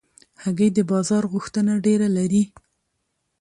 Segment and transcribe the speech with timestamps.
[0.43, 2.43] هګۍ د بازار غوښتنه ډېره لري.